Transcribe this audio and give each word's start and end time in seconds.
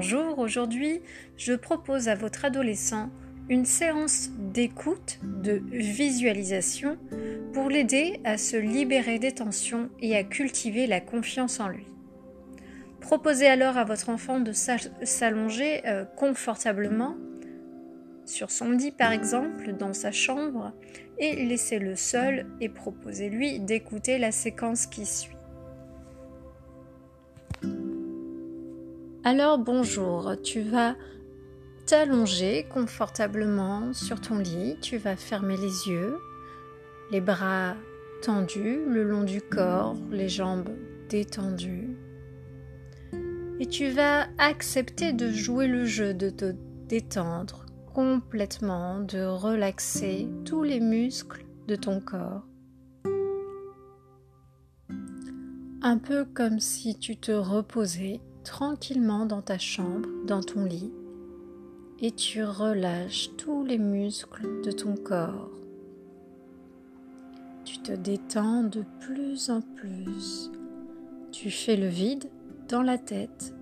Bonjour, 0.00 0.38
aujourd'hui 0.38 1.00
je 1.36 1.54
propose 1.54 2.06
à 2.06 2.14
votre 2.14 2.44
adolescent 2.44 3.10
une 3.48 3.64
séance 3.64 4.30
d'écoute, 4.38 5.18
de 5.24 5.60
visualisation 5.72 6.98
pour 7.52 7.68
l'aider 7.68 8.20
à 8.22 8.38
se 8.38 8.56
libérer 8.56 9.18
des 9.18 9.32
tensions 9.32 9.90
et 10.00 10.14
à 10.14 10.22
cultiver 10.22 10.86
la 10.86 11.00
confiance 11.00 11.58
en 11.58 11.66
lui. 11.66 11.88
Proposez 13.00 13.48
alors 13.48 13.76
à 13.76 13.82
votre 13.82 14.08
enfant 14.08 14.38
de 14.38 14.52
s'allonger 14.52 15.84
euh, 15.84 16.04
confortablement 16.04 17.16
sur 18.24 18.52
son 18.52 18.70
lit 18.70 18.92
par 18.92 19.10
exemple, 19.10 19.72
dans 19.72 19.94
sa 19.94 20.12
chambre, 20.12 20.74
et 21.18 21.44
laissez-le 21.44 21.96
seul 21.96 22.46
et 22.60 22.68
proposez-lui 22.68 23.58
d'écouter 23.58 24.18
la 24.18 24.30
séquence 24.30 24.86
qui 24.86 25.04
suit. 25.04 25.37
Alors 29.24 29.58
bonjour, 29.58 30.32
tu 30.44 30.60
vas 30.60 30.94
t'allonger 31.86 32.66
confortablement 32.72 33.92
sur 33.92 34.20
ton 34.20 34.38
lit, 34.38 34.76
tu 34.80 34.96
vas 34.96 35.16
fermer 35.16 35.56
les 35.56 35.88
yeux, 35.88 36.18
les 37.10 37.20
bras 37.20 37.74
tendus 38.22 38.78
le 38.86 39.02
long 39.02 39.24
du 39.24 39.42
corps, 39.42 39.96
les 40.12 40.28
jambes 40.28 40.70
détendues. 41.08 41.96
Et 43.58 43.66
tu 43.66 43.90
vas 43.90 44.28
accepter 44.38 45.12
de 45.12 45.30
jouer 45.30 45.66
le 45.66 45.84
jeu, 45.84 46.14
de 46.14 46.30
te 46.30 46.54
détendre 46.86 47.66
complètement, 47.92 49.00
de 49.00 49.24
relaxer 49.24 50.28
tous 50.44 50.62
les 50.62 50.78
muscles 50.78 51.44
de 51.66 51.74
ton 51.74 52.00
corps. 52.00 52.44
Un 55.82 55.98
peu 55.98 56.24
comme 56.24 56.60
si 56.60 56.96
tu 56.96 57.16
te 57.16 57.32
reposais 57.32 58.20
tranquillement 58.48 59.26
dans 59.26 59.42
ta 59.42 59.58
chambre, 59.58 60.08
dans 60.26 60.40
ton 60.40 60.64
lit, 60.64 60.90
et 62.00 62.12
tu 62.12 62.42
relâches 62.42 63.28
tous 63.36 63.62
les 63.62 63.76
muscles 63.76 64.62
de 64.64 64.70
ton 64.70 64.94
corps. 64.96 65.50
Tu 67.66 67.78
te 67.80 67.92
détends 67.92 68.62
de 68.62 68.84
plus 69.00 69.50
en 69.50 69.60
plus. 69.60 70.50
Tu 71.30 71.50
fais 71.50 71.76
le 71.76 71.88
vide 71.88 72.30
dans 72.70 72.80
la 72.80 72.96
tête. 72.96 73.54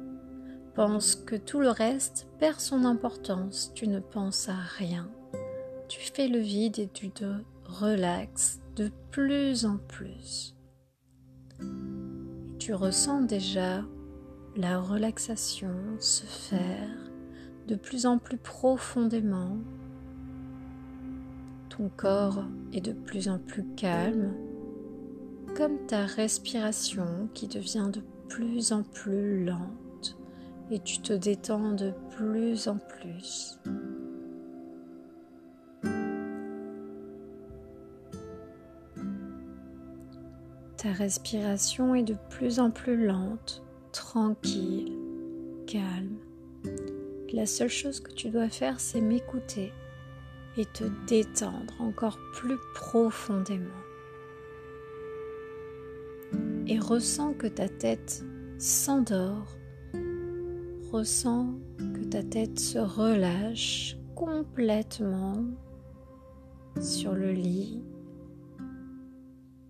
Pense 0.76 1.16
que 1.16 1.34
tout 1.34 1.58
le 1.58 1.70
reste 1.70 2.28
perd 2.38 2.60
son 2.60 2.84
importance. 2.84 3.72
Tu 3.74 3.88
ne 3.88 3.98
penses 3.98 4.48
à 4.48 4.54
rien. 4.78 5.10
Tu 5.88 6.00
fais 6.00 6.28
le 6.28 6.38
vide 6.38 6.78
et 6.78 6.88
tu 6.88 7.10
te 7.10 7.24
relaxes 7.64 8.60
de 8.76 8.92
plus 9.10 9.66
en 9.66 9.78
plus. 9.78 10.54
tu 12.60 12.72
ressens 12.72 13.22
déjà 13.22 13.84
la 14.56 14.80
relaxation 14.80 15.74
se 15.98 16.24
faire 16.24 16.88
de 17.68 17.74
plus 17.74 18.06
en 18.06 18.18
plus 18.18 18.38
profondément. 18.38 19.58
Ton 21.68 21.90
corps 21.94 22.42
est 22.72 22.80
de 22.80 22.92
plus 22.92 23.28
en 23.28 23.38
plus 23.38 23.64
calme, 23.76 24.32
comme 25.54 25.78
ta 25.86 26.06
respiration 26.06 27.28
qui 27.34 27.48
devient 27.48 27.90
de 27.92 28.02
plus 28.28 28.72
en 28.72 28.82
plus 28.82 29.44
lente 29.44 30.16
et 30.70 30.80
tu 30.80 31.00
te 31.00 31.12
détends 31.12 31.72
de 31.72 31.92
plus 32.16 32.66
en 32.68 32.78
plus. 32.78 33.58
Ta 40.78 40.92
respiration 40.92 41.94
est 41.94 42.02
de 42.02 42.16
plus 42.30 42.58
en 42.58 42.70
plus 42.70 43.06
lente 43.06 43.65
tranquille, 43.96 44.92
calme. 45.66 46.18
La 47.32 47.46
seule 47.46 47.70
chose 47.70 48.00
que 48.00 48.12
tu 48.12 48.28
dois 48.28 48.50
faire, 48.50 48.78
c'est 48.78 49.00
m'écouter 49.00 49.72
et 50.58 50.66
te 50.66 50.84
détendre 51.06 51.74
encore 51.80 52.18
plus 52.34 52.58
profondément. 52.74 53.64
Et 56.66 56.78
ressens 56.78 57.32
que 57.32 57.46
ta 57.46 57.70
tête 57.70 58.22
s'endort, 58.58 59.56
ressens 60.92 61.54
que 61.78 62.04
ta 62.04 62.22
tête 62.22 62.58
se 62.58 62.78
relâche 62.78 63.96
complètement 64.14 65.42
sur 66.82 67.14
le 67.14 67.32
lit, 67.32 67.82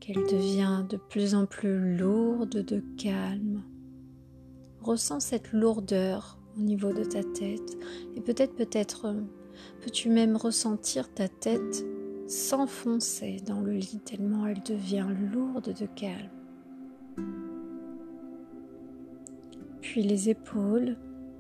qu'elle 0.01 0.25
devient 0.25 0.85
de 0.89 0.97
plus 0.97 1.37
en 1.37 1.47
plus 1.47 1.97
lourde 1.97 2.65
de 2.65 2.83
calme 2.99 3.63
Ressens 4.87 5.19
cette 5.19 5.53
lourdeur 5.53 6.39
au 6.57 6.61
niveau 6.61 6.93
de 6.93 7.03
ta 7.03 7.25
tête 7.25 7.77
et 8.15 8.21
peut-être 8.21 8.55
peut-être 8.55 9.07
euh, 9.07 9.21
peux-tu 9.81 10.09
même 10.09 10.37
ressentir 10.37 11.13
ta 11.13 11.27
tête 11.27 11.85
s'enfoncer 12.29 13.39
dans 13.45 13.59
le 13.59 13.73
lit 13.73 14.01
tellement 14.05 14.47
elle 14.47 14.63
devient 14.63 15.09
lourde 15.33 15.75
de 15.77 15.87
calme. 15.87 16.31
Puis 19.81 20.05
les 20.05 20.31
épaules, 20.31 20.97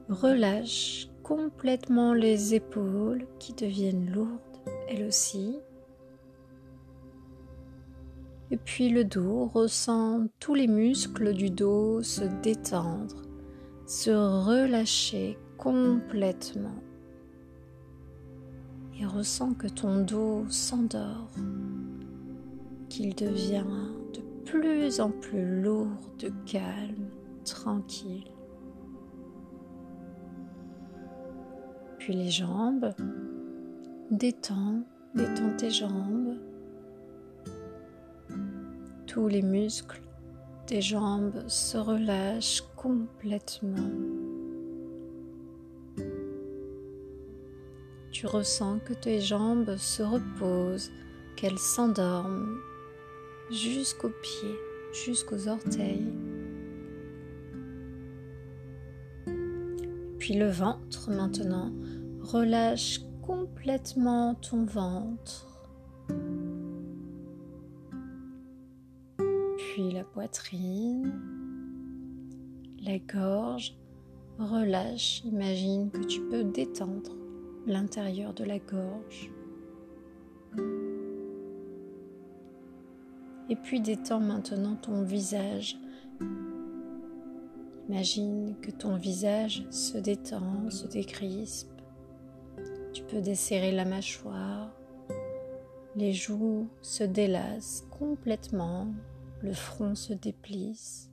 relâche 0.08 1.08
complètement 1.22 2.14
les 2.14 2.56
épaules 2.56 3.28
qui 3.38 3.52
deviennent 3.52 4.10
lourdes 4.10 4.40
elles 4.88 5.04
aussi. 5.04 5.56
Et 8.50 8.56
puis 8.56 8.88
le 8.88 9.04
dos, 9.04 9.46
ressent 9.46 10.26
tous 10.40 10.54
les 10.54 10.66
muscles 10.66 11.32
du 11.32 11.48
dos 11.48 12.02
se 12.02 12.24
détendre 12.42 13.25
se 13.86 14.10
relâcher 14.10 15.38
complètement 15.56 16.82
et 18.98 19.06
ressens 19.06 19.54
que 19.54 19.68
ton 19.68 20.02
dos 20.02 20.44
s'endort, 20.48 21.30
qu'il 22.88 23.14
devient 23.14 23.64
de 24.12 24.20
plus 24.44 25.00
en 25.00 25.10
plus 25.10 25.62
lourd, 25.62 26.10
de 26.18 26.30
calme, 26.46 27.10
tranquille. 27.44 28.30
Puis 31.98 32.14
les 32.14 32.30
jambes, 32.30 32.92
détends, 34.10 34.82
détends 35.14 35.56
tes 35.56 35.70
jambes, 35.70 36.36
tous 39.06 39.28
les 39.28 39.42
muscles 39.42 40.05
tes 40.66 40.80
jambes 40.80 41.44
se 41.46 41.78
relâchent 41.78 42.64
complètement. 42.74 43.90
Tu 48.10 48.26
ressens 48.26 48.80
que 48.80 48.92
tes 48.92 49.20
jambes 49.20 49.76
se 49.76 50.02
reposent, 50.02 50.90
qu'elles 51.36 51.58
s'endorment 51.58 52.58
jusqu'aux 53.50 54.10
pieds, 54.22 54.58
jusqu'aux 55.04 55.46
orteils. 55.46 56.12
Puis 60.18 60.34
le 60.34 60.48
ventre 60.48 61.10
maintenant, 61.10 61.72
relâche 62.22 63.02
complètement 63.24 64.34
ton 64.34 64.64
ventre. 64.64 65.55
Poitrine, 70.12 71.12
la 72.82 72.98
gorge. 72.98 73.76
Relâche, 74.38 75.22
imagine 75.24 75.90
que 75.90 76.04
tu 76.04 76.20
peux 76.20 76.44
détendre 76.44 77.16
l'intérieur 77.66 78.34
de 78.34 78.44
la 78.44 78.58
gorge. 78.58 79.30
Et 83.48 83.56
puis 83.56 83.80
détends 83.80 84.20
maintenant 84.20 84.76
ton 84.76 85.02
visage. 85.02 85.78
Imagine 87.88 88.56
que 88.60 88.70
ton 88.70 88.96
visage 88.96 89.66
se 89.70 89.96
détend, 89.96 90.68
se 90.70 90.86
décrispe. 90.86 91.70
Tu 92.92 93.02
peux 93.04 93.20
desserrer 93.20 93.72
la 93.72 93.84
mâchoire. 93.84 94.72
Les 95.94 96.12
joues 96.12 96.68
se 96.82 97.04
délassent 97.04 97.86
complètement 97.90 98.88
le 99.46 99.52
front 99.52 99.94
se 99.94 100.12
déplisse 100.12 101.08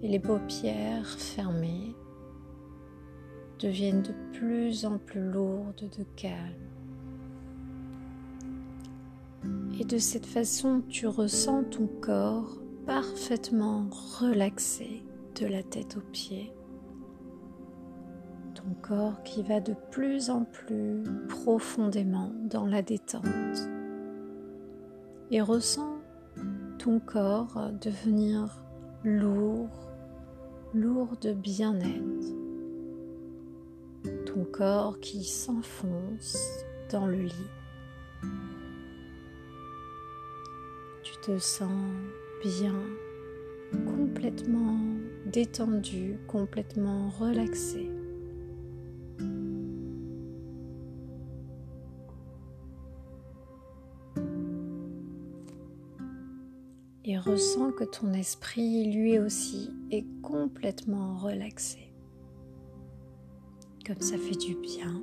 et 0.00 0.06
les 0.06 0.20
paupières 0.20 1.08
fermées 1.18 1.96
deviennent 3.58 4.02
de 4.02 4.14
plus 4.32 4.84
en 4.84 4.96
plus 4.98 5.28
lourdes 5.28 5.90
de 5.98 6.04
calme. 6.14 6.36
Et 9.80 9.84
de 9.84 9.98
cette 9.98 10.24
façon, 10.24 10.84
tu 10.88 11.08
ressens 11.08 11.64
ton 11.64 11.88
corps 12.00 12.60
parfaitement 12.86 13.88
relaxé 14.20 15.02
de 15.40 15.46
la 15.46 15.64
tête 15.64 15.96
aux 15.96 16.12
pieds. 16.12 16.52
Ton 18.54 18.72
corps 18.82 19.20
qui 19.24 19.42
va 19.42 19.58
de 19.58 19.74
plus 19.90 20.30
en 20.30 20.44
plus 20.44 21.02
profondément 21.28 22.30
dans 22.44 22.66
la 22.66 22.82
détente. 22.82 23.24
Et 25.32 25.40
ressens 25.40 25.99
ton 26.82 26.98
corps 26.98 27.72
devenir 27.82 28.64
lourd, 29.04 29.68
lourd 30.72 31.14
de 31.20 31.34
bien-être, 31.34 32.40
corps 34.50 34.98
qui 35.00 35.24
s'enfonce 35.24 36.38
dans 36.90 37.06
le 37.06 37.20
lit. 37.20 37.50
Tu 41.02 41.12
te 41.22 41.38
sens 41.38 41.92
bien, 42.42 42.74
complètement 43.84 44.80
détendu, 45.26 46.18
complètement 46.26 47.10
relaxé. 47.10 47.90
Et 57.10 57.18
ressens 57.18 57.72
que 57.72 57.82
ton 57.82 58.12
esprit, 58.12 58.84
lui 58.84 59.18
aussi, 59.18 59.72
est 59.90 60.04
complètement 60.22 61.16
relaxé. 61.16 61.92
Comme 63.84 64.00
ça 64.00 64.16
fait 64.16 64.38
du 64.38 64.54
bien. 64.54 65.02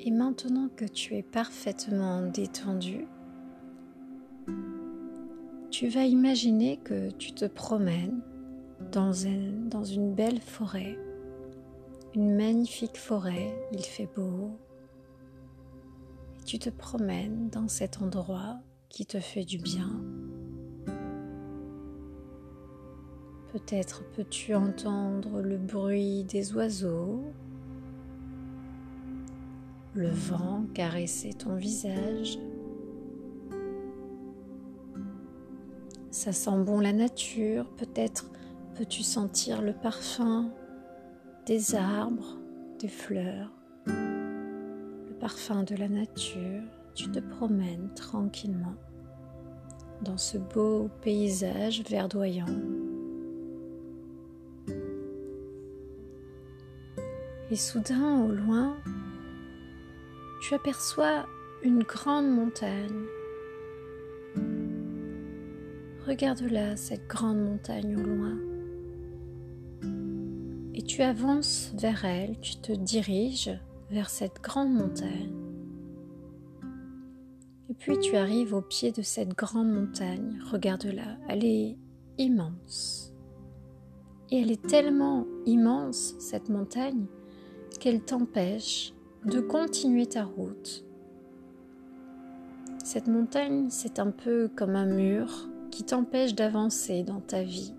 Et 0.00 0.10
maintenant 0.10 0.70
que 0.74 0.84
tu 0.84 1.14
es 1.14 1.22
parfaitement 1.22 2.22
détendu, 2.22 3.06
tu 5.70 5.86
vas 5.86 6.06
imaginer 6.06 6.78
que 6.78 7.12
tu 7.12 7.30
te 7.30 7.44
promènes 7.44 8.22
dans 8.90 9.12
une, 9.12 9.68
dans 9.68 9.84
une 9.84 10.16
belle 10.16 10.40
forêt, 10.40 10.98
une 12.16 12.34
magnifique 12.34 12.96
forêt, 12.96 13.54
il 13.70 13.84
fait 13.84 14.08
beau, 14.16 14.50
tu 16.50 16.58
te 16.58 16.68
promènes 16.68 17.48
dans 17.48 17.68
cet 17.68 18.02
endroit 18.02 18.58
qui 18.88 19.06
te 19.06 19.20
fait 19.20 19.44
du 19.44 19.56
bien. 19.56 19.88
Peut-être 23.52 24.02
peux-tu 24.16 24.56
entendre 24.56 25.42
le 25.42 25.58
bruit 25.58 26.24
des 26.24 26.52
oiseaux 26.54 27.22
le 29.94 30.08
vent 30.08 30.64
caresser 30.74 31.34
ton 31.34 31.54
visage. 31.54 32.36
Ça 36.10 36.32
sent 36.32 36.64
bon 36.64 36.80
la 36.80 36.92
nature, 36.92 37.70
peut-être 37.76 38.28
peux-tu 38.74 39.04
sentir 39.04 39.62
le 39.62 39.72
parfum 39.72 40.50
des 41.46 41.76
arbres, 41.76 42.38
des 42.80 42.88
fleurs, 42.88 43.52
le 45.30 45.36
parfum 45.36 45.62
de 45.62 45.76
la 45.76 45.88
nature. 45.88 46.62
Tu 46.94 47.10
te 47.10 47.20
promènes 47.20 47.90
tranquillement 47.94 48.74
dans 50.02 50.16
ce 50.16 50.38
beau 50.38 50.88
paysage 51.02 51.82
verdoyant. 51.88 52.46
Et 57.50 57.56
soudain, 57.56 58.24
au 58.24 58.32
loin, 58.32 58.76
tu 60.42 60.54
aperçois 60.54 61.26
une 61.62 61.82
grande 61.82 62.30
montagne. 62.30 63.04
Regarde-la, 66.06 66.76
cette 66.76 67.06
grande 67.08 67.40
montagne 67.40 67.96
au 67.96 68.02
loin. 68.02 68.38
Et 70.74 70.82
tu 70.82 71.02
avances 71.02 71.72
vers 71.76 72.04
elle, 72.04 72.38
tu 72.40 72.56
te 72.56 72.72
diriges 72.72 73.50
vers 73.90 74.08
cette 74.08 74.40
grande 74.40 74.72
montagne. 74.72 75.34
Et 77.68 77.74
puis 77.74 77.98
tu 77.98 78.16
arrives 78.16 78.54
au 78.54 78.62
pied 78.62 78.92
de 78.92 79.02
cette 79.02 79.36
grande 79.36 79.72
montagne. 79.72 80.40
Regarde-la, 80.50 81.16
elle 81.28 81.44
est 81.44 81.76
immense. 82.18 83.12
Et 84.30 84.40
elle 84.40 84.50
est 84.50 84.64
tellement 84.66 85.26
immense, 85.46 86.14
cette 86.18 86.48
montagne, 86.48 87.06
qu'elle 87.80 88.00
t'empêche 88.00 88.92
de 89.24 89.40
continuer 89.40 90.06
ta 90.06 90.24
route. 90.24 90.84
Cette 92.84 93.08
montagne, 93.08 93.68
c'est 93.70 93.98
un 93.98 94.10
peu 94.10 94.48
comme 94.54 94.76
un 94.76 94.86
mur 94.86 95.48
qui 95.70 95.84
t'empêche 95.84 96.34
d'avancer 96.34 97.02
dans 97.02 97.20
ta 97.20 97.42
vie. 97.42 97.74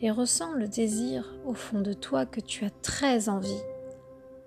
Et 0.00 0.10
ressens 0.10 0.54
le 0.54 0.68
désir 0.68 1.34
au 1.46 1.54
fond 1.54 1.80
de 1.80 1.92
toi 1.92 2.26
que 2.26 2.40
tu 2.40 2.64
as 2.64 2.70
très 2.82 3.28
envie 3.28 3.62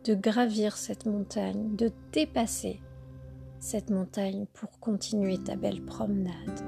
de 0.03 0.13
gravir 0.13 0.77
cette 0.77 1.05
montagne, 1.05 1.75
de 1.75 1.91
dépasser 2.11 2.79
cette 3.59 3.89
montagne 3.89 4.45
pour 4.53 4.79
continuer 4.79 5.37
ta 5.37 5.55
belle 5.55 5.83
promenade. 5.83 6.61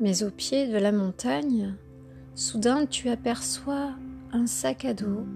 Mais 0.00 0.22
au 0.22 0.30
pied 0.30 0.68
de 0.68 0.78
la 0.78 0.92
montagne, 0.92 1.74
Soudain, 2.34 2.86
tu 2.86 3.08
aperçois 3.08 3.92
un 4.32 4.46
sac 4.46 4.84
à 4.84 4.94
dos. 4.94 5.26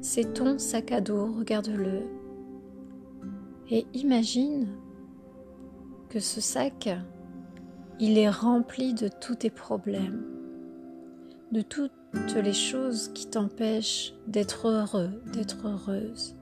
C'est 0.00 0.34
ton 0.34 0.58
sac 0.58 0.92
à 0.92 1.00
dos, 1.00 1.32
regarde-le. 1.32 2.02
Et 3.70 3.86
imagine 3.94 4.68
que 6.08 6.20
ce 6.20 6.40
sac, 6.40 6.88
il 8.00 8.18
est 8.18 8.30
rempli 8.30 8.92
de 8.92 9.08
tous 9.08 9.36
tes 9.36 9.50
problèmes, 9.50 10.24
de 11.52 11.62
toutes 11.62 11.92
les 12.34 12.52
choses 12.52 13.08
qui 13.14 13.26
t'empêchent 13.26 14.14
d'être 14.26 14.68
heureux, 14.68 15.10
d'être 15.32 15.66
heureuse. 15.66 16.34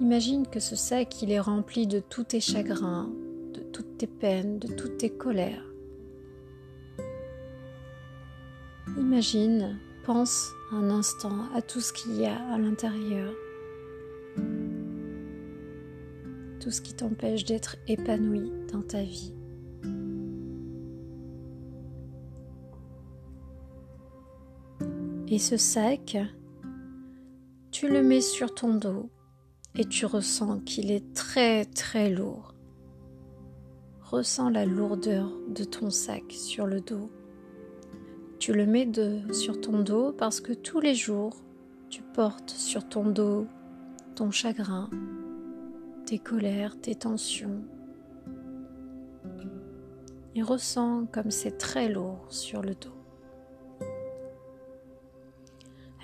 Imagine 0.00 0.46
que 0.46 0.60
ce 0.60 0.76
sac, 0.76 1.22
il 1.22 1.30
est 1.30 1.40
rempli 1.40 1.86
de 1.86 2.00
tous 2.00 2.24
tes 2.24 2.40
chagrins, 2.40 3.10
de 3.52 3.60
toutes 3.60 3.98
tes 3.98 4.06
peines, 4.06 4.58
de 4.58 4.68
toutes 4.68 4.98
tes 4.98 5.10
colères. 5.10 5.64
Imagine, 8.96 9.78
pense 10.04 10.50
un 10.72 10.88
instant 10.90 11.52
à 11.54 11.60
tout 11.60 11.80
ce 11.80 11.92
qu'il 11.92 12.16
y 12.16 12.24
a 12.24 12.36
à 12.52 12.58
l'intérieur, 12.58 13.32
tout 16.60 16.70
ce 16.70 16.80
qui 16.80 16.94
t'empêche 16.94 17.44
d'être 17.44 17.76
épanoui 17.86 18.50
dans 18.72 18.82
ta 18.82 19.02
vie. 19.02 19.34
Et 25.30 25.38
ce 25.38 25.56
sac, 25.56 26.16
tu 27.70 27.88
le 27.88 28.02
mets 28.02 28.20
sur 28.20 28.54
ton 28.54 28.74
dos 28.74 29.10
et 29.74 29.84
tu 29.84 30.06
ressens 30.06 30.60
qu'il 30.60 30.90
est 30.90 31.14
très 31.14 31.64
très 31.64 32.10
lourd. 32.10 32.54
Ressens 34.02 34.48
la 34.48 34.64
lourdeur 34.64 35.30
de 35.48 35.64
ton 35.64 35.90
sac 35.90 36.24
sur 36.30 36.66
le 36.66 36.80
dos. 36.80 37.10
Tu 38.38 38.52
le 38.52 38.64
mets 38.64 38.88
sur 39.32 39.60
ton 39.60 39.80
dos 39.80 40.12
parce 40.12 40.40
que 40.40 40.52
tous 40.52 40.80
les 40.80 40.94
jours, 40.94 41.36
tu 41.90 42.02
portes 42.02 42.50
sur 42.50 42.88
ton 42.88 43.04
dos 43.04 43.46
ton 44.18 44.32
chagrin, 44.32 44.90
tes 46.04 46.18
colères, 46.18 46.76
tes 46.80 46.96
tensions. 46.96 47.62
Et 50.34 50.42
ressens 50.42 51.06
comme 51.12 51.30
c'est 51.30 51.56
très 51.56 51.88
lourd 51.88 52.26
sur 52.28 52.60
le 52.60 52.74
dos. 52.74 52.97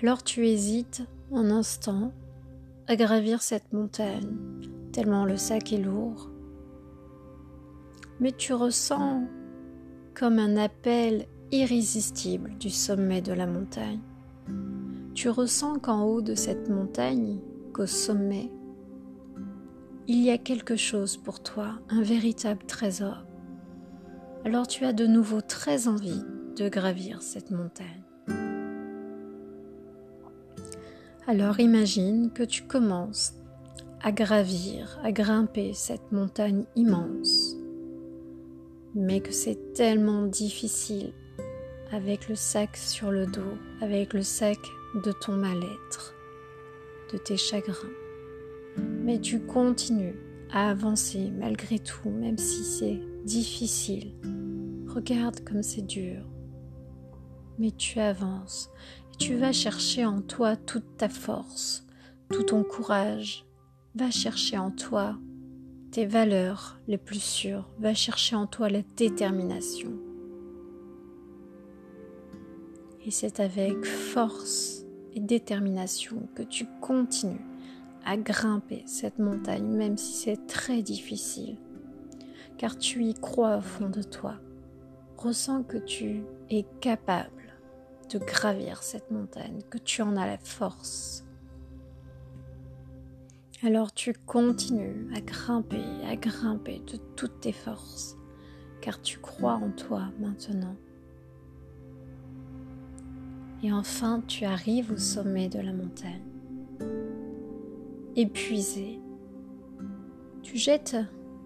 Alors 0.01 0.23
tu 0.23 0.45
hésites 0.45 1.03
un 1.31 1.49
instant 1.49 2.11
à 2.87 2.95
gravir 2.97 3.41
cette 3.41 3.71
montagne, 3.71 4.35
tellement 4.91 5.25
le 5.25 5.37
sac 5.37 5.71
est 5.71 5.77
lourd. 5.77 6.29
Mais 8.19 8.33
tu 8.33 8.53
ressens 8.53 9.23
comme 10.13 10.37
un 10.37 10.57
appel 10.57 11.27
irrésistible 11.51 12.57
du 12.59 12.69
sommet 12.69 13.21
de 13.21 13.33
la 13.33 13.47
montagne. 13.47 14.01
Tu 15.13 15.29
ressens 15.29 15.79
qu'en 15.79 16.03
haut 16.03 16.21
de 16.21 16.35
cette 16.35 16.69
montagne, 16.69 17.39
qu'au 17.73 17.85
sommet, 17.85 18.51
il 20.07 20.21
y 20.21 20.29
a 20.29 20.37
quelque 20.37 20.75
chose 20.75 21.17
pour 21.17 21.41
toi, 21.41 21.79
un 21.89 22.01
véritable 22.01 22.65
trésor. 22.65 23.25
Alors 24.43 24.67
tu 24.67 24.85
as 24.85 24.93
de 24.93 25.07
nouveau 25.07 25.41
très 25.41 25.87
envie 25.87 26.21
de 26.57 26.69
gravir 26.69 27.21
cette 27.21 27.49
montagne. 27.49 28.04
Alors 31.27 31.59
imagine 31.59 32.29
que 32.31 32.43
tu 32.43 32.63
commences 32.67 33.33
à 34.03 34.11
gravir, 34.11 34.99
à 35.03 35.11
grimper 35.11 35.73
cette 35.73 36.11
montagne 36.11 36.65
immense, 36.75 37.55
mais 38.93 39.21
que 39.21 39.31
c'est 39.31 39.73
tellement 39.73 40.27
difficile 40.27 41.13
avec 41.91 42.29
le 42.29 42.35
sac 42.35 42.77
sur 42.77 43.09
le 43.09 43.25
dos, 43.25 43.57
avec 43.81 44.13
le 44.13 44.21
sac 44.21 44.59
de 45.03 45.11
ton 45.11 45.33
mal-être, 45.33 46.13
de 47.11 47.17
tes 47.17 47.37
chagrins. 47.37 47.89
Mais 48.77 49.19
tu 49.19 49.39
continues 49.39 50.19
à 50.51 50.69
avancer 50.69 51.31
malgré 51.31 51.79
tout, 51.79 52.11
même 52.11 52.37
si 52.37 52.63
c'est 52.63 52.99
difficile. 53.23 54.13
Regarde 54.87 55.43
comme 55.43 55.63
c'est 55.63 55.87
dur. 55.87 56.21
Mais 57.57 57.71
tu 57.71 57.99
avances 57.99 58.69
tu 59.17 59.35
vas 59.35 59.51
chercher 59.51 60.05
en 60.05 60.21
toi 60.21 60.55
toute 60.55 60.97
ta 60.97 61.09
force, 61.09 61.85
tout 62.31 62.43
ton 62.43 62.63
courage. 62.63 63.45
Va 63.95 64.11
chercher 64.11 64.57
en 64.57 64.71
toi 64.71 65.17
tes 65.91 66.05
valeurs 66.05 66.79
les 66.87 66.97
plus 66.97 67.23
sûres. 67.23 67.69
Va 67.79 67.93
chercher 67.93 68.35
en 68.35 68.47
toi 68.47 68.69
la 68.69 68.81
détermination. 68.97 69.93
Et 73.05 73.11
c'est 73.11 73.39
avec 73.39 73.85
force 73.85 74.83
et 75.13 75.19
détermination 75.19 76.27
que 76.35 76.43
tu 76.43 76.65
continues 76.81 77.45
à 78.03 78.17
grimper 78.17 78.83
cette 78.85 79.19
montagne, 79.19 79.67
même 79.67 79.97
si 79.97 80.13
c'est 80.13 80.47
très 80.47 80.81
difficile, 80.81 81.57
car 82.57 82.77
tu 82.77 83.03
y 83.03 83.13
crois 83.13 83.57
au 83.57 83.61
fond 83.61 83.89
de 83.89 84.03
toi. 84.03 84.35
Ressens 85.17 85.63
que 85.63 85.77
tu 85.77 86.23
es 86.49 86.65
capable 86.81 87.44
de 88.09 88.19
gravir 88.19 88.83
cette 88.83 89.11
montagne, 89.11 89.61
que 89.69 89.77
tu 89.77 90.01
en 90.01 90.15
as 90.15 90.27
la 90.27 90.37
force. 90.37 91.25
Alors 93.63 93.93
tu 93.93 94.13
continues 94.13 95.07
à 95.15 95.21
grimper, 95.21 95.83
à 96.07 96.15
grimper 96.15 96.81
de 96.91 96.97
toutes 97.15 97.39
tes 97.39 97.51
forces, 97.51 98.15
car 98.81 99.01
tu 99.01 99.19
crois 99.19 99.55
en 99.55 99.71
toi 99.71 100.09
maintenant. 100.19 100.75
Et 103.63 103.71
enfin, 103.71 104.21
tu 104.27 104.45
arrives 104.45 104.91
au 104.91 104.97
sommet 104.97 105.47
de 105.47 105.59
la 105.59 105.73
montagne. 105.73 106.21
Épuisé, 108.15 108.99
tu 110.43 110.57
jettes 110.57 110.97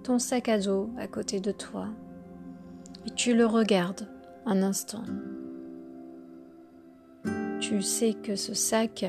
ton 0.03 0.19
sac 0.19 0.49
à 0.49 0.59
dos 0.59 0.89
à 0.97 1.07
côté 1.07 1.39
de 1.39 1.51
toi 1.51 1.87
et 3.05 3.11
tu 3.11 3.33
le 3.33 3.45
regardes 3.45 4.09
un 4.45 4.61
instant. 4.61 5.03
Tu 7.69 7.81
sais 7.83 8.15
que 8.15 8.35
ce 8.35 8.53
sac, 8.55 9.05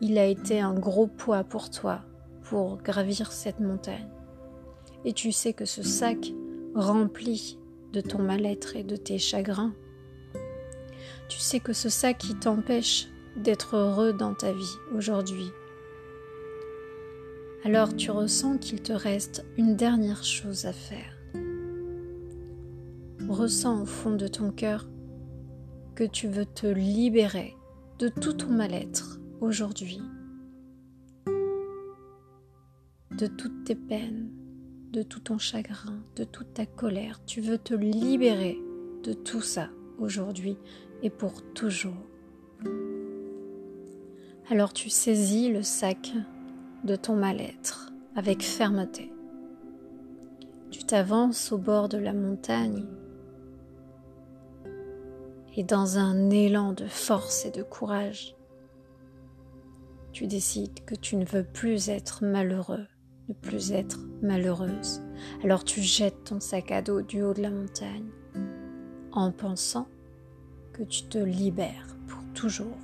il 0.00 0.16
a 0.16 0.24
été 0.24 0.58
un 0.60 0.74
gros 0.74 1.06
poids 1.06 1.44
pour 1.44 1.70
toi 1.70 2.00
pour 2.42 2.78
gravir 2.78 3.30
cette 3.30 3.60
montagne. 3.60 4.08
Et 5.04 5.12
tu 5.12 5.32
sais 5.32 5.52
que 5.52 5.66
ce 5.66 5.82
sac 5.82 6.32
rempli 6.74 7.58
de 7.92 8.00
ton 8.00 8.22
mal-être 8.22 8.74
et 8.74 8.84
de 8.84 8.96
tes 8.96 9.18
chagrins 9.18 9.74
tu 11.28 11.38
sais 11.38 11.60
que 11.60 11.74
ce 11.74 11.88
sac 11.88 12.18
qui 12.18 12.34
t'empêche 12.34 13.08
d'être 13.36 13.76
heureux 13.76 14.12
dans 14.12 14.34
ta 14.34 14.52
vie 14.52 14.76
aujourd'hui. 14.96 15.50
Alors 17.64 17.94
tu 17.94 18.10
ressens 18.10 18.58
qu'il 18.58 18.80
te 18.80 18.92
reste 18.92 19.44
une 19.58 19.76
dernière 19.76 20.24
chose 20.24 20.64
à 20.64 20.72
faire. 20.72 21.18
Ressens 23.28 23.82
au 23.82 23.84
fond 23.84 24.14
de 24.14 24.26
ton 24.26 24.50
cœur 24.50 24.88
que 25.94 26.04
tu 26.04 26.28
veux 26.28 26.46
te 26.46 26.66
libérer 26.66 27.57
de 27.98 28.06
tout 28.06 28.32
ton 28.32 28.50
mal-être 28.50 29.18
aujourd'hui, 29.40 30.00
de 33.10 33.26
toutes 33.26 33.64
tes 33.64 33.74
peines, 33.74 34.30
de 34.92 35.02
tout 35.02 35.18
ton 35.18 35.38
chagrin, 35.38 35.98
de 36.14 36.22
toute 36.22 36.54
ta 36.54 36.64
colère. 36.64 37.20
Tu 37.26 37.40
veux 37.40 37.58
te 37.58 37.74
libérer 37.74 38.56
de 39.02 39.12
tout 39.12 39.40
ça 39.40 39.70
aujourd'hui 39.98 40.56
et 41.02 41.10
pour 41.10 41.42
toujours. 41.54 42.06
Alors 44.48 44.72
tu 44.72 44.90
saisis 44.90 45.50
le 45.50 45.64
sac 45.64 46.12
de 46.84 46.94
ton 46.94 47.16
mal-être 47.16 47.92
avec 48.14 48.44
fermeté. 48.44 49.12
Tu 50.70 50.84
t'avances 50.84 51.50
au 51.50 51.58
bord 51.58 51.88
de 51.88 51.98
la 51.98 52.12
montagne 52.12 52.84
et 55.58 55.64
dans 55.64 55.98
un 55.98 56.30
élan 56.30 56.72
de 56.72 56.86
force 56.86 57.44
et 57.44 57.50
de 57.50 57.64
courage, 57.64 58.36
tu 60.12 60.28
décides 60.28 60.84
que 60.84 60.94
tu 60.94 61.16
ne 61.16 61.24
veux 61.24 61.42
plus 61.42 61.88
être 61.88 62.24
malheureux, 62.24 62.86
ne 63.28 63.34
plus 63.34 63.72
être 63.72 63.98
malheureuse. 64.22 65.02
Alors 65.42 65.64
tu 65.64 65.82
jettes 65.82 66.22
ton 66.22 66.38
sac 66.38 66.70
à 66.70 66.80
dos 66.80 67.02
du 67.02 67.22
haut 67.22 67.34
de 67.34 67.42
la 67.42 67.50
montagne 67.50 68.06
en 69.10 69.32
pensant 69.32 69.88
que 70.72 70.84
tu 70.84 71.02
te 71.08 71.18
libères 71.18 71.96
pour 72.06 72.20
toujours 72.34 72.78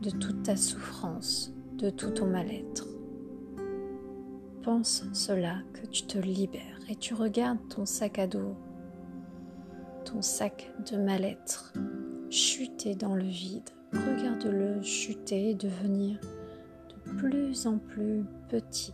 de 0.00 0.08
toute 0.08 0.42
ta 0.42 0.56
souffrance, 0.56 1.52
de 1.76 1.90
tout 1.90 2.12
ton 2.12 2.26
mal-être. 2.26 2.86
Pense 4.62 5.04
cela, 5.12 5.58
que 5.74 5.84
tu 5.84 6.06
te 6.06 6.16
libères 6.16 6.80
et 6.88 6.96
tu 6.96 7.12
regardes 7.12 7.68
ton 7.68 7.84
sac 7.84 8.18
à 8.18 8.26
dos, 8.26 8.56
ton 10.04 10.22
sac 10.22 10.70
de 10.90 10.96
mal-être, 10.96 11.72
chuter 12.30 12.94
dans 12.94 13.14
le 13.14 13.24
vide. 13.24 13.70
Regarde-le 13.92 14.82
chuter 14.82 15.50
et 15.50 15.54
devenir 15.54 16.18
de 16.90 17.12
plus 17.18 17.66
en 17.66 17.78
plus 17.78 18.24
petit 18.48 18.92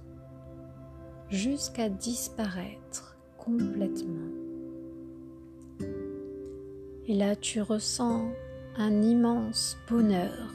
jusqu'à 1.31 1.88
disparaître 1.88 3.17
complètement. 3.38 4.29
Et 7.07 7.14
là, 7.14 7.35
tu 7.35 7.61
ressens 7.62 8.31
un 8.76 9.02
immense 9.02 9.76
bonheur. 9.88 10.52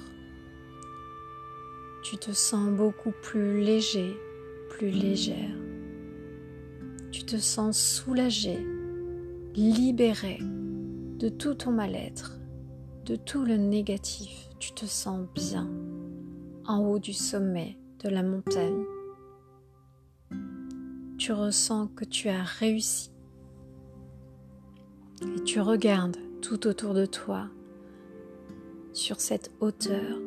Tu 2.03 2.17
te 2.17 2.31
sens 2.31 2.69
beaucoup 2.69 3.13
plus 3.23 3.61
léger, 3.61 4.15
plus 4.69 4.89
légère. 4.89 5.55
Tu 7.11 7.23
te 7.23 7.37
sens 7.37 7.79
soulagé, 7.79 8.59
libéré 9.55 10.39
de 10.41 11.29
tout 11.29 11.53
ton 11.55 11.71
mal-être, 11.71 12.37
de 13.05 13.15
tout 13.15 13.45
le 13.45 13.57
négatif. 13.57 14.49
Tu 14.59 14.73
te 14.73 14.85
sens 14.85 15.27
bien 15.33 15.69
en 16.65 16.79
haut 16.79 16.99
du 16.99 17.13
sommet 17.13 17.77
de 18.03 18.09
la 18.09 18.23
montagne. 18.23 18.83
Tu 21.17 21.31
ressens 21.31 21.87
que 21.87 22.05
tu 22.05 22.29
as 22.29 22.43
réussi. 22.43 23.11
Et 25.21 25.43
tu 25.43 25.61
regardes 25.61 26.17
tout 26.41 26.67
autour 26.67 26.93
de 26.93 27.05
toi, 27.05 27.47
sur 28.93 29.19
cette 29.19 29.51
hauteur. 29.59 30.19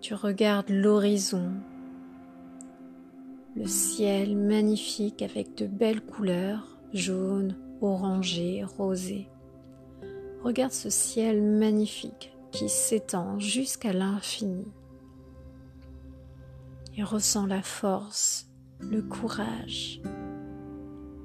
Tu 0.00 0.14
regardes 0.14 0.68
l'horizon, 0.68 1.52
le 3.56 3.66
ciel 3.66 4.36
magnifique 4.36 5.22
avec 5.22 5.54
de 5.56 5.66
belles 5.66 6.04
couleurs, 6.04 6.71
jaune, 6.92 7.56
orangé, 7.80 8.64
rosé. 8.64 9.28
Regarde 10.42 10.72
ce 10.72 10.90
ciel 10.90 11.42
magnifique 11.42 12.32
qui 12.50 12.68
s'étend 12.68 13.38
jusqu'à 13.38 13.92
l'infini. 13.92 14.66
Et 16.96 17.02
ressens 17.02 17.46
la 17.46 17.62
force, 17.62 18.48
le 18.80 19.02
courage 19.02 20.02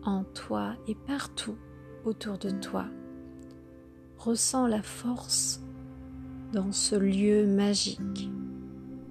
en 0.07 0.23
toi 0.23 0.73
et 0.87 0.95
partout 0.95 1.57
autour 2.05 2.37
de 2.37 2.49
toi. 2.49 2.85
Ressens 4.17 4.67
la 4.67 4.81
force 4.81 5.61
dans 6.53 6.71
ce 6.71 6.95
lieu 6.95 7.45
magique, 7.45 8.31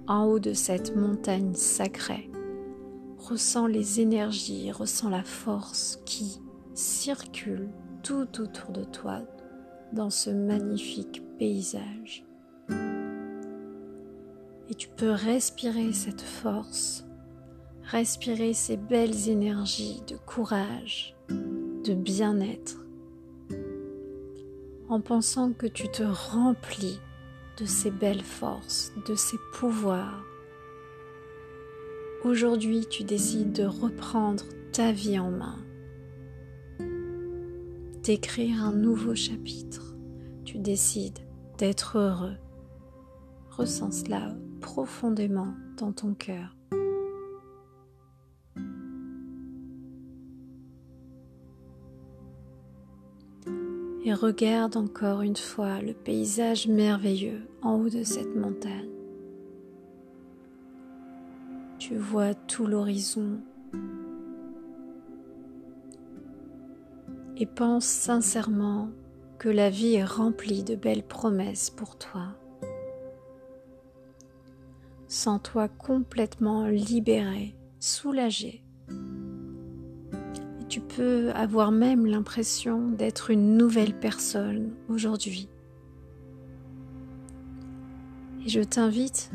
en 0.07 0.25
haut 0.25 0.39
de 0.39 0.53
cette 0.53 0.95
montagne 0.95 1.53
sacrée. 1.53 2.31
Ressens 3.19 3.67
les 3.67 4.01
énergies, 4.01 4.71
ressens 4.71 5.09
la 5.09 5.23
force 5.23 6.01
qui 6.05 6.41
circule 6.77 7.69
tout 8.03 8.27
autour 8.39 8.71
de 8.71 8.83
toi 8.83 9.21
dans 9.93 10.09
ce 10.09 10.29
magnifique 10.29 11.23
paysage. 11.39 12.23
Et 14.69 14.75
tu 14.75 14.87
peux 14.89 15.11
respirer 15.11 15.91
cette 15.93 16.21
force, 16.21 17.05
respirer 17.83 18.53
ces 18.53 18.77
belles 18.77 19.29
énergies 19.29 20.03
de 20.07 20.17
courage, 20.17 21.15
de 21.29 21.93
bien-être 21.93 22.77
en 24.89 25.01
pensant 25.01 25.51
que 25.51 25.67
tu 25.67 25.89
te 25.89 26.03
remplis 26.03 26.99
de 27.59 27.65
ces 27.65 27.91
belles 27.91 28.23
forces, 28.23 28.93
de 29.07 29.15
ces 29.15 29.37
pouvoirs. 29.53 30.23
Aujourd'hui, 32.23 32.85
tu 32.89 33.03
décides 33.03 33.51
de 33.51 33.65
reprendre 33.65 34.45
ta 34.71 34.91
vie 34.91 35.19
en 35.19 35.31
main, 35.31 35.57
d'écrire 38.07 38.63
un 38.63 38.71
nouveau 38.71 39.15
chapitre. 39.15 39.93
Tu 40.45 40.59
décides 40.59 41.19
d'être 41.57 41.97
heureux. 41.97 42.37
Ressens 43.49 44.05
cela 44.05 44.33
profondément 44.61 45.53
dans 45.77 45.91
ton 45.91 46.13
cœur. 46.13 46.55
et 54.05 54.13
regarde 54.13 54.77
encore 54.77 55.21
une 55.21 55.35
fois 55.35 55.81
le 55.81 55.91
paysage 55.91 56.65
merveilleux 56.69 57.41
en 57.61 57.73
haut 57.73 57.89
de 57.89 58.03
cette 58.03 58.37
montagne. 58.37 58.87
Tu 61.77 61.97
vois 61.97 62.33
tout 62.33 62.67
l'horizon 62.67 63.41
et 67.39 67.45
pense 67.45 67.85
sincèrement 67.85 68.89
que 69.39 69.49
la 69.49 69.69
vie 69.69 69.95
est 69.95 70.05
remplie 70.05 70.63
de 70.63 70.75
belles 70.75 71.05
promesses 71.05 71.69
pour 71.69 71.97
toi. 71.97 72.35
Sens-toi 75.07 75.67
complètement 75.69 76.67
libéré, 76.67 77.55
soulagé 77.79 78.63
tu 80.69 80.81
peux 80.81 81.31
avoir 81.31 81.71
même 81.71 82.05
l'impression 82.05 82.89
d'être 82.89 83.31
une 83.31 83.57
nouvelle 83.57 83.97
personne 83.97 84.73
aujourd'hui. 84.89 85.47
Et 88.45 88.49
je 88.49 88.61
t'invite 88.61 89.31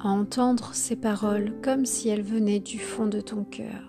à 0.00 0.08
entendre 0.08 0.70
ces 0.74 0.96
paroles 0.96 1.54
comme 1.62 1.86
si 1.86 2.08
elles 2.08 2.22
venaient 2.22 2.60
du 2.60 2.78
fond 2.78 3.06
de 3.06 3.20
ton 3.20 3.44
cœur. 3.44 3.87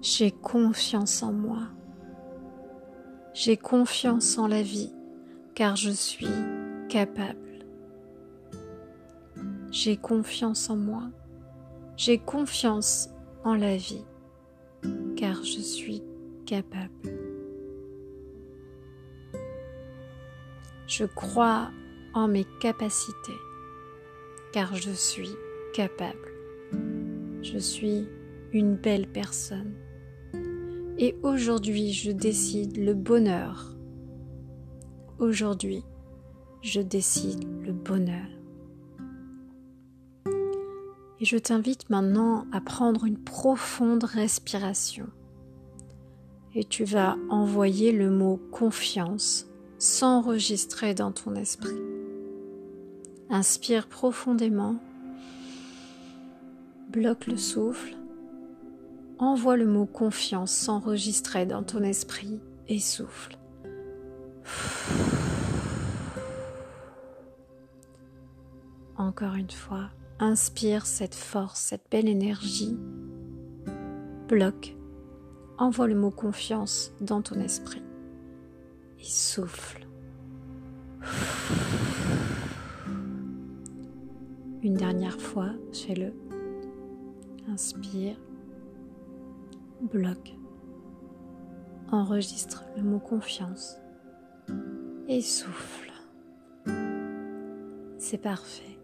J'ai 0.00 0.30
confiance 0.30 1.24
en 1.24 1.32
moi. 1.32 1.62
J'ai 3.34 3.56
confiance 3.56 4.38
en 4.38 4.46
la 4.46 4.62
vie 4.62 4.92
car 5.56 5.74
je 5.74 5.90
suis 5.90 6.28
capable. 6.88 7.64
J'ai 9.72 9.96
confiance 9.96 10.70
en 10.70 10.76
moi. 10.76 11.02
J'ai 11.96 12.18
confiance 12.18 13.10
en 13.42 13.54
la 13.54 13.76
vie 13.76 14.04
car 15.16 15.42
je 15.42 15.60
suis 15.60 16.04
capable. 16.46 17.18
Je 20.86 21.04
crois 21.06 21.72
en 22.14 22.28
mes 22.28 22.46
capacités 22.60 23.40
car 24.52 24.76
je 24.76 24.92
suis 24.92 25.34
capable. 25.74 26.32
Je 27.42 27.58
suis 27.58 28.06
une 28.52 28.76
belle 28.76 29.08
personne. 29.08 29.74
Et 31.00 31.14
aujourd'hui, 31.22 31.92
je 31.92 32.10
décide 32.10 32.76
le 32.76 32.92
bonheur. 32.92 33.76
Aujourd'hui, 35.20 35.84
je 36.60 36.80
décide 36.80 37.44
le 37.64 37.72
bonheur. 37.72 38.26
Et 41.20 41.24
je 41.24 41.36
t'invite 41.36 41.88
maintenant 41.88 42.46
à 42.50 42.60
prendre 42.60 43.04
une 43.04 43.18
profonde 43.18 44.02
respiration. 44.02 45.06
Et 46.56 46.64
tu 46.64 46.82
vas 46.82 47.16
envoyer 47.30 47.92
le 47.92 48.10
mot 48.10 48.40
confiance 48.50 49.46
s'enregistrer 49.78 50.94
dans 50.94 51.12
ton 51.12 51.36
esprit. 51.36 51.78
Inspire 53.30 53.86
profondément, 53.86 54.74
bloque 56.90 57.28
le 57.28 57.36
souffle 57.36 57.94
envoie 59.18 59.56
le 59.56 59.66
mot 59.66 59.86
confiance 59.86 60.52
s'enregistrer 60.52 61.46
dans 61.46 61.62
ton 61.62 61.82
esprit 61.82 62.40
et 62.68 62.78
souffle. 62.78 63.36
Encore 68.96 69.34
une 69.34 69.50
fois, 69.50 69.90
inspire 70.18 70.86
cette 70.86 71.14
force, 71.14 71.60
cette 71.60 71.84
belle 71.90 72.08
énergie. 72.08 72.76
Bloque. 74.28 74.76
Envoie 75.58 75.88
le 75.88 75.94
mot 75.94 76.10
confiance 76.10 76.92
dans 77.00 77.22
ton 77.22 77.40
esprit. 77.40 77.82
Et 79.00 79.04
souffle. 79.04 79.86
Une 84.62 84.74
dernière 84.74 85.20
fois, 85.20 85.50
fais-le. 85.72 86.12
Inspire 87.48 88.16
bloque. 89.82 90.34
Enregistre 91.90 92.64
le 92.76 92.82
mot 92.82 92.98
confiance 92.98 93.76
et 95.08 95.20
souffle. 95.20 95.92
C'est 97.98 98.18
parfait. 98.18 98.78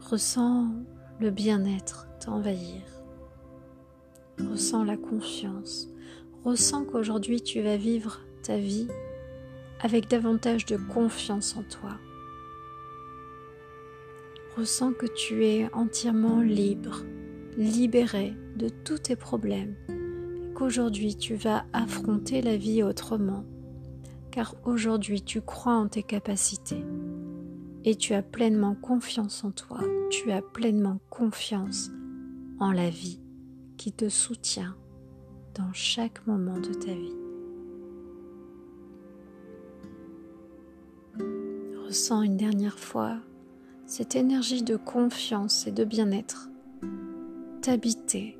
Ressens 0.00 0.68
le 1.20 1.30
bien-être 1.30 2.08
t'envahir. 2.18 2.82
Ressens 4.38 4.84
la 4.84 4.96
confiance. 4.96 5.88
Ressens 6.44 6.84
qu'aujourd'hui 6.84 7.40
tu 7.40 7.60
vas 7.60 7.76
vivre 7.76 8.20
ta 8.42 8.56
vie 8.56 8.88
avec 9.80 10.08
davantage 10.08 10.66
de 10.66 10.76
confiance 10.76 11.56
en 11.56 11.62
toi. 11.62 11.96
Ressens 14.56 14.92
que 14.92 15.06
tu 15.06 15.44
es 15.44 15.72
entièrement 15.72 16.40
libre, 16.40 17.02
libéré 17.56 18.34
de 18.56 18.68
tous 18.68 18.98
tes 18.98 19.16
problèmes 19.16 19.74
qu'aujourd'hui 20.54 21.16
tu 21.16 21.34
vas 21.34 21.64
affronter 21.72 22.42
la 22.42 22.56
vie 22.56 22.82
autrement, 22.82 23.44
car 24.30 24.54
aujourd'hui 24.64 25.22
tu 25.22 25.40
crois 25.40 25.74
en 25.74 25.88
tes 25.88 26.02
capacités 26.02 26.84
et 27.84 27.94
tu 27.94 28.12
as 28.12 28.22
pleinement 28.22 28.74
confiance 28.74 29.42
en 29.42 29.52
toi, 29.52 29.80
tu 30.10 30.30
as 30.32 30.42
pleinement 30.42 31.00
confiance 31.08 31.90
en 32.58 32.72
la 32.72 32.90
vie 32.90 33.20
qui 33.78 33.92
te 33.92 34.10
soutient 34.10 34.76
dans 35.54 35.72
chaque 35.72 36.26
moment 36.26 36.58
de 36.58 36.74
ta 36.74 36.92
vie. 36.92 37.16
Ressens 41.86 42.22
une 42.22 42.36
dernière 42.36 42.78
fois 42.78 43.18
cette 43.86 44.14
énergie 44.14 44.62
de 44.62 44.76
confiance 44.76 45.66
et 45.66 45.72
de 45.72 45.84
bien-être 45.84 46.49
t'habiter. 47.60 48.38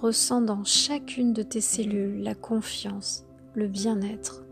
Ressens 0.00 0.42
dans 0.42 0.64
chacune 0.64 1.32
de 1.32 1.42
tes 1.42 1.60
cellules 1.60 2.22
la 2.22 2.34
confiance, 2.34 3.24
le 3.54 3.68
bien-être. 3.68 4.44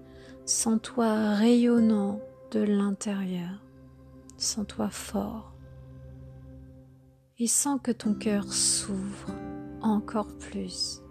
Sens-toi 0.44 1.34
rayonnant 1.34 2.20
de 2.52 2.60
l'intérieur. 2.60 3.62
Sens-toi 4.38 4.90
fort. 4.90 5.52
Et 7.38 7.46
sens 7.46 7.80
que 7.82 7.92
ton 7.92 8.14
cœur 8.14 8.52
s'ouvre 8.52 9.34
encore 9.82 10.36
plus. 10.38 11.02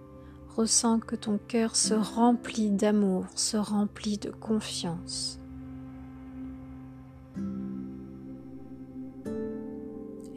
Ressens 0.56 1.02
que 1.02 1.16
ton 1.16 1.38
cœur 1.38 1.76
se 1.76 1.94
remplit 1.94 2.72
d'amour, 2.72 3.26
se 3.36 3.58
remplit 3.58 4.18
de 4.18 4.32
confiance. 4.32 5.40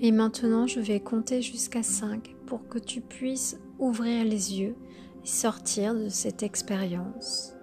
Et 0.01 0.13
maintenant, 0.13 0.67
je 0.67 0.81
vais 0.81 1.01
compter 1.01 1.43
jusqu'à 1.43 1.83
5 1.83 2.37
pour 2.47 2.69
que 2.69 2.79
tu 2.79 3.01
puisses 3.01 3.59
ouvrir 3.79 4.25
les 4.25 4.61
yeux 4.61 4.77
et 5.25 5.27
sortir 5.27 5.95
de 5.95 6.09
cette 6.09 6.43
expérience 6.43 7.55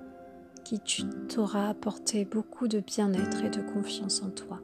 qui 0.66 0.82
t'aura 1.30 1.70
apporté 1.70 2.26
beaucoup 2.26 2.68
de 2.68 2.80
bien-être 2.80 3.44
et 3.44 3.50
de 3.50 3.62
confiance 3.62 4.22
en 4.22 4.32
toi. 4.32 4.60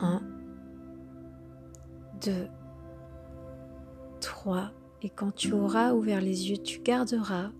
1, 0.00 0.22
2, 2.24 2.32
3. 4.20 4.72
Et 5.02 5.10
quand 5.10 5.32
tu 5.32 5.52
auras 5.52 5.92
ouvert 5.92 6.20
les 6.20 6.50
yeux, 6.50 6.58
tu 6.58 6.80
garderas 6.80 7.50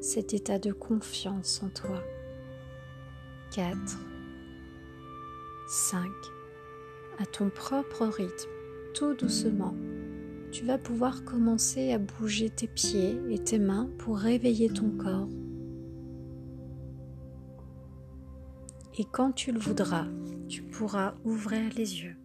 cet 0.00 0.32
état 0.32 0.58
de 0.58 0.72
confiance 0.72 1.62
en 1.62 1.68
toi. 1.68 2.02
4, 3.54 3.76
5 5.68 6.08
à 7.22 7.26
ton 7.26 7.50
propre 7.50 8.06
rythme, 8.06 8.50
tout 8.94 9.14
doucement. 9.14 9.76
Tu 10.50 10.64
vas 10.64 10.76
pouvoir 10.76 11.24
commencer 11.24 11.92
à 11.92 11.98
bouger 11.98 12.50
tes 12.50 12.66
pieds 12.66 13.16
et 13.30 13.38
tes 13.38 13.60
mains 13.60 13.88
pour 13.98 14.18
réveiller 14.18 14.68
ton 14.68 14.90
corps. 14.90 15.28
Et 18.98 19.04
quand 19.04 19.30
tu 19.32 19.52
le 19.52 19.60
voudras, 19.60 20.06
tu 20.48 20.62
pourras 20.62 21.14
ouvrir 21.24 21.70
les 21.76 22.02
yeux. 22.02 22.16